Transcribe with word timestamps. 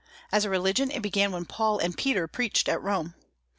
As 0.31 0.45
a 0.45 0.49
religion 0.49 0.89
it 0.89 1.03
began 1.03 1.31
when 1.31 1.45
Paul 1.45 1.77
and 1.77 1.95
Peter 1.95 2.27
preached 2.27 2.67
at 2.67 2.81
Rome. 2.81 3.13